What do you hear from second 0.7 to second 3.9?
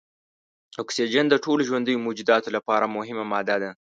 اکسیجن د ټولو ژوندیو موجوداتو لپاره مهمه ماده ده.